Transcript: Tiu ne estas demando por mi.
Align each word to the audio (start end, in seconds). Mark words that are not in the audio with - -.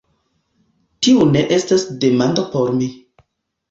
Tiu 1.09 1.29
ne 1.35 1.45
estas 1.59 1.87
demando 2.07 2.51
por 2.57 2.77
mi. 2.83 2.95